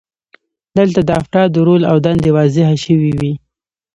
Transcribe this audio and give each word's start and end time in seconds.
دلته 0.77 0.99
د 1.05 1.09
افرادو 1.21 1.59
رول 1.67 1.83
او 1.91 1.97
دندې 2.05 2.29
واضحې 2.37 2.77
شوې 2.85 3.11
وي. 3.19 3.33